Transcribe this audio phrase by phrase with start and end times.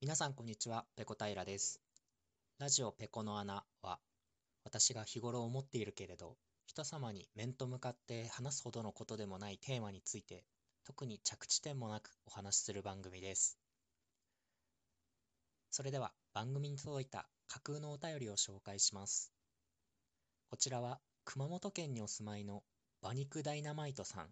[0.00, 1.80] 皆さんこんにちは、ペコ平です。
[2.60, 3.98] ラジオペコの穴は、
[4.62, 6.36] 私が日頃思っているけれど、
[6.66, 10.44] 人様に面と向かって話すほどのことでもないテーマについて、
[10.84, 13.58] 特に着地点もなくお話しする番組です。
[15.72, 19.32] それでは番組に届いた架空のお便りを紹介します。
[20.48, 22.62] こちらは熊本県にお住まいの
[23.02, 24.28] 馬肉ダイナマイトさん、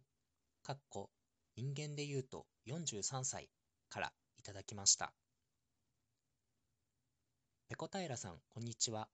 [0.63, 1.11] かっこ
[1.57, 3.51] 人間で言うと43歳
[3.89, 5.13] からいただきました。
[7.69, 9.09] ペコ平さん、こんにちは。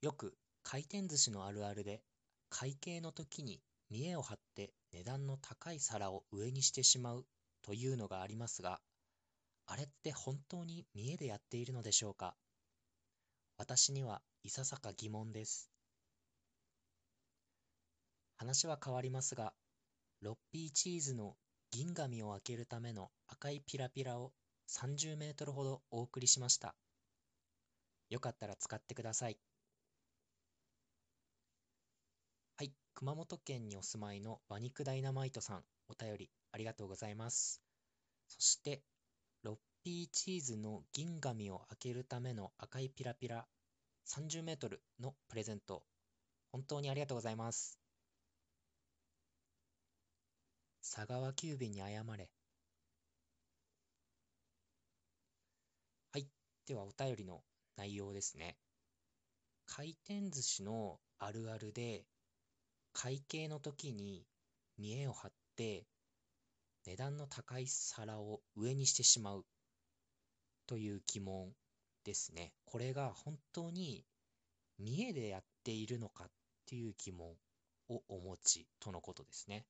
[0.00, 2.00] よく回転寿司のあるあるで、
[2.48, 7.26] 会計の時に見栄を張って値段の高い皿を上にしてしまう
[7.62, 8.80] というのがありますが、
[9.66, 12.34] あれって本当に見栄でやっているのでしょうか？
[13.58, 15.68] 私にはいささか疑問です。
[18.38, 19.52] 話は変わりますが、
[20.22, 21.34] ロッピーチーズの
[21.70, 24.32] 銀紙を開けるための赤いピラピラを
[24.70, 26.74] 30メートルほどお送りしました。
[28.14, 29.36] よかったら使ってください。
[32.56, 37.60] はい、熊本県にお住まいの馬肉ダイナマイトさん、お便りありがとうございます。
[38.28, 38.84] そして、
[39.42, 43.48] ロッピーチーズの銀紙を開けるための赤いピラピラ
[44.04, 45.82] 30メートルのプレゼント、
[46.52, 47.80] 本当にありがとうございます。
[50.88, 52.30] 佐川急便に謝れ。
[56.12, 56.28] はい。
[56.64, 57.42] では、お便りの
[57.76, 58.56] 内容ですね。
[59.66, 62.04] 回転寿司のあるあるで、
[62.92, 64.24] 会計の時に
[64.78, 65.86] 見栄を張って
[66.86, 69.44] 値段の高い皿を上にしてしまう
[70.66, 71.50] という疑問
[72.04, 72.52] ですね。
[72.66, 74.04] これが本当に
[74.78, 76.30] 見栄でやっているのかっ
[76.66, 77.34] ていう疑問
[77.88, 79.64] をお持ちとのことですね。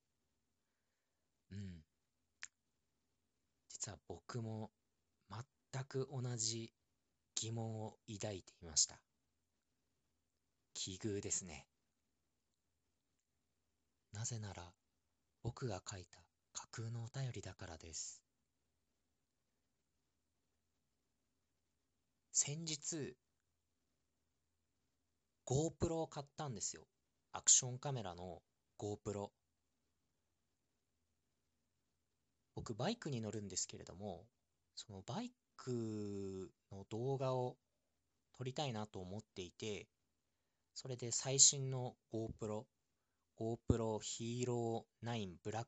[1.52, 1.84] うん。
[3.68, 4.70] 実は僕も
[5.30, 6.72] 全く同じ
[7.44, 8.98] 疑問を抱いていました。
[10.72, 11.66] 奇遇ですね。
[14.14, 14.72] なぜなら
[15.42, 16.20] 僕が書いた
[16.54, 18.22] 架空のお便りだからです。
[22.32, 23.14] 先日
[25.46, 26.86] GoPro を買ったんですよ。
[27.32, 28.40] アクションカメラの
[28.80, 29.28] GoPro。
[32.54, 34.24] 僕バイクに乗るんですけれども、
[34.76, 37.56] そのバイクの動画を
[38.36, 39.86] 撮りたいなと思っていて、
[40.74, 42.64] それで最新の GoPro、
[43.38, 45.66] GoPro Hero 9 Black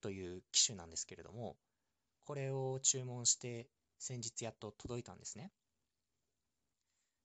[0.00, 1.56] という機種なんですけれども、
[2.24, 3.68] これを注文して
[3.98, 5.52] 先日やっと届いたんですね。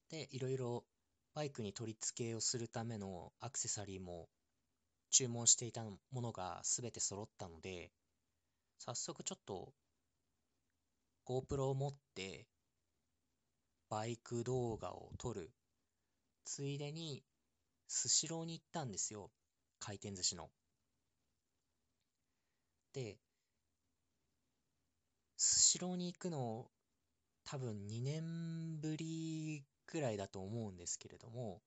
[0.10, 0.86] で、いろいろ
[1.34, 4.28] バイクに取り付けをするためのアクセサリーも
[5.10, 7.92] 注文していたものが全て揃ったので、
[8.78, 9.74] 早速ちょっと
[11.26, 12.48] GoPro を持って
[13.90, 15.52] バイク動画を撮る。
[16.46, 17.24] ついでに
[17.88, 19.32] スシローに行ったんですよ。
[19.80, 20.50] 回転寿司の。
[22.94, 23.18] で
[25.38, 26.70] スシローに行くの
[27.44, 31.62] 多分2年ぶりくらいだと思うんですけれども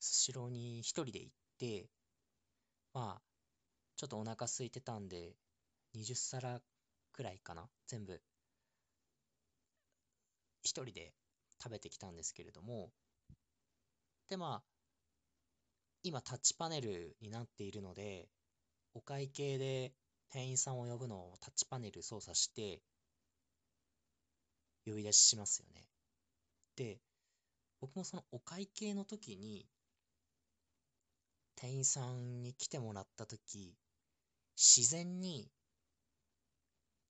[0.00, 1.88] スシローに一人で行って
[2.92, 3.22] まあ
[3.96, 5.36] ちょっとお腹空いてたんで
[5.94, 6.60] 20皿
[7.12, 8.20] くらいかな全部。
[10.66, 11.14] 一人で
[11.62, 12.90] 食べてきたんですけれども、
[14.28, 14.62] で、まあ、
[16.02, 18.28] 今タッチパネルになっているので、
[18.94, 19.92] お会計で
[20.30, 22.82] 店員さんを呼ぶのをタッチパネル操作して、
[24.84, 25.88] 呼び出ししますよね。
[26.76, 27.00] で、
[27.80, 29.66] 僕もそのお会計の時に、
[31.56, 33.74] 店員さんに来てもらった時、
[34.56, 35.48] 自然に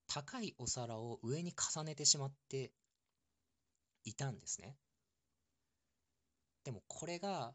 [0.07, 2.71] 高いお皿を上に重ねてしまって
[4.07, 4.79] いたんですね。
[6.65, 7.55] でもこれが、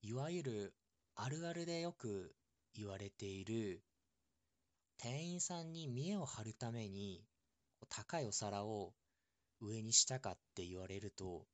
[0.00, 0.74] いわゆる
[1.14, 2.32] あるあるでよく
[2.74, 3.82] 言われている、
[4.98, 7.24] 店員さんに見栄を張るために、
[7.88, 8.94] 高いお皿を
[9.60, 11.44] 上にしたかって言われると、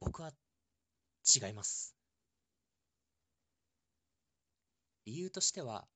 [0.00, 0.32] 僕は
[1.24, 1.94] 違います。
[5.06, 5.86] 理由としては、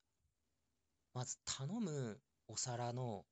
[1.12, 3.24] まず頼むお皿の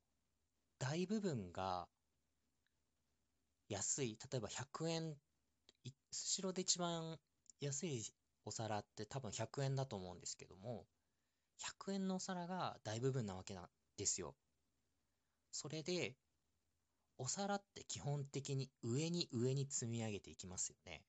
[0.79, 1.87] 大部分が
[3.71, 5.15] 安い、例えば100円、
[6.11, 7.17] スシローで一番
[7.61, 8.03] 安い
[8.43, 10.85] お皿って多分100円だと思うんですけども、
[11.57, 14.35] 100円のお皿が大部分なわけなんですよ。
[15.53, 16.17] それで、
[17.17, 21.01] お皿って基本的に上に上に積み上げていきますよね。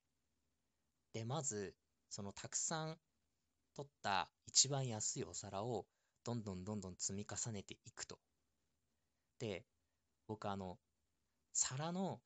[1.14, 1.74] で、まず、
[2.10, 2.96] そのたくさん
[3.74, 5.86] 取った一番安いお皿を
[6.22, 8.20] どんどんどんどん積み重ねていくと。
[9.40, 9.64] で、
[10.28, 10.78] 僕あの、
[11.52, 12.20] 皿の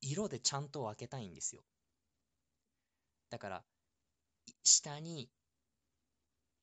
[0.00, 1.62] 色でちゃんと分けたいんですよ。
[3.30, 3.64] だから、
[4.64, 5.30] 下に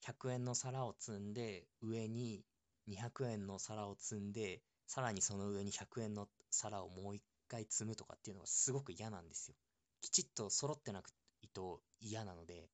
[0.01, 2.43] 100円の皿を積んで、上に
[2.87, 9.55] 200円の皿を積んで、さらにその上に100円の皿をもう一回積むとかっていうのがすごく嫌なんですよ。
[10.01, 11.09] きちっと揃ってなく
[11.41, 12.69] いと嫌なので。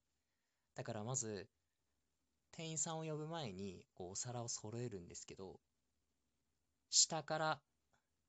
[0.76, 1.48] だからまず、
[2.52, 5.60] 店員さんを呼ぶ前にこうお皿を揃えるんですけど、
[6.90, 7.62] 下から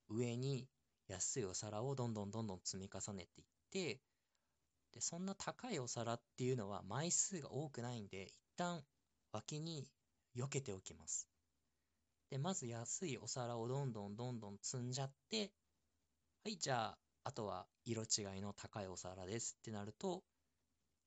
[0.09, 0.67] 上に
[1.09, 4.01] 安いお皿をどんどんどんどん積み重ねていって、
[4.93, 8.85] で、そんな高いお皿っていうのは枚数が多くないんで、一旦
[9.33, 9.87] 脇に
[10.37, 11.29] 避けておきます。
[12.31, 15.53] で、まず安いお皿をどんどんどんどん積んじゃって、
[16.45, 20.23] はい、じゃあ、あとは色違いの高いお皿ですってなると、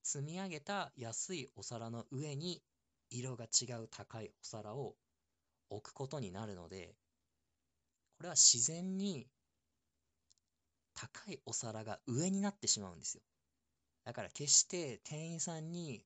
[0.03, 2.61] 積み上げた安いお皿の上に
[3.09, 4.95] 色が違う高いお皿を
[5.69, 6.95] 置くことになるので、
[8.17, 9.27] これは自然に
[10.99, 13.21] 高いお皿が上になってしまうんですよ。
[14.03, 16.03] だから決して店員さんに、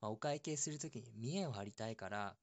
[0.00, 2.36] まあ、お会計するときに見栄を張りたいから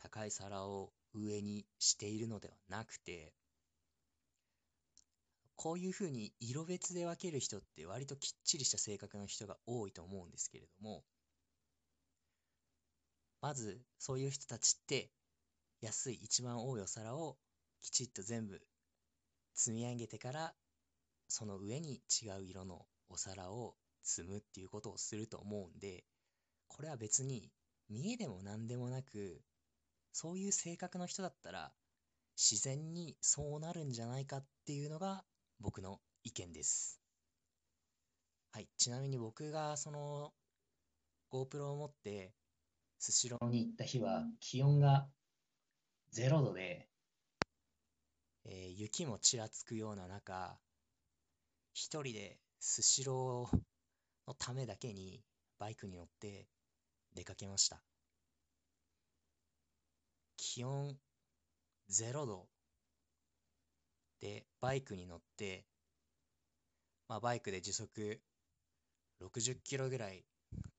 [0.00, 3.32] 高い皿を上にしているのではなくて、
[5.56, 11.02] こういうふうに色別で分ける人って割ときっちりした性格の人が多いと思うんですけれども、
[13.40, 15.10] まずそういう人たちって
[15.80, 17.36] 安い一番多いお皿を
[17.80, 18.60] きちっと全部
[19.56, 20.54] 積み上げてから
[21.28, 26.04] その上に違う色のお皿を積むっていうことをすると思うんで
[26.68, 27.50] これは別に
[27.88, 29.40] 見栄でも何でもなく
[30.12, 31.72] そういう性格の人だったら
[32.36, 35.24] 自然にそうなるんじゃないかっていうのが
[35.58, 37.00] 僕の意見です。
[38.52, 38.68] はい。
[38.76, 40.32] ちなみに僕がその
[41.32, 42.34] GoPro を持って
[42.98, 45.06] スシローに行った日は気温が
[46.14, 46.88] 0度で
[48.48, 50.56] えー、雪もちらつくような中、
[51.74, 53.58] 一人でスシロー
[54.28, 55.20] のためだけに
[55.58, 56.46] バイクに乗って
[57.14, 57.82] 出かけました。
[60.36, 60.96] 気温
[61.90, 62.46] 0度
[64.20, 65.64] でバイクに乗って、
[67.08, 68.20] まあ、バイクで時速
[69.20, 70.24] 60キロぐらい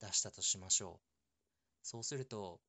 [0.00, 1.06] 出したとしましょう。
[1.82, 2.60] そうすると、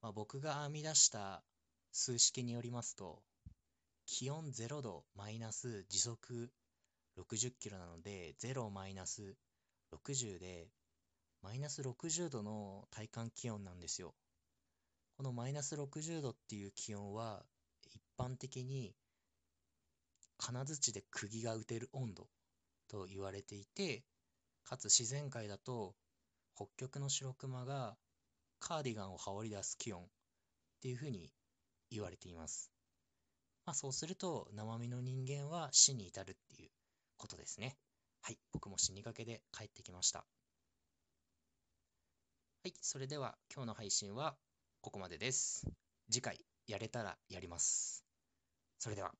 [0.00, 1.42] まあ、僕が編み出した
[1.98, 3.24] 数式によりますと、
[4.06, 6.48] 気温0度マイナス時速
[7.18, 9.34] 60キロなので、0マイナス
[9.92, 10.68] 60で、
[11.42, 14.14] マイナス60度の体感気温なんですよ。
[15.16, 17.44] このマイナス60度っていう気温は、
[17.90, 18.94] 一般的に
[20.36, 22.28] 金槌で釘が打てる温度
[22.86, 24.04] と言われていて、
[24.62, 25.96] かつ自然界だと
[26.54, 27.96] 北極の白熊が
[28.60, 30.04] カーディガンを羽織り出す気温っ
[30.80, 31.32] ていうふうに
[31.90, 32.70] 言われています。
[33.66, 36.70] まあそうすると生身の人間は死に至るっていう
[37.16, 37.76] ことですね。
[38.22, 40.20] はい、僕も死にかけで帰ってきました。
[40.20, 40.24] は
[42.64, 44.36] い、それでは今日の配信は
[44.80, 45.66] ここまでです。
[46.10, 48.04] 次回やれたらやります。
[48.78, 49.12] それでは。